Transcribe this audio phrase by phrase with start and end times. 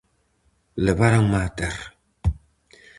[0.85, 1.87] Leváronme á terra.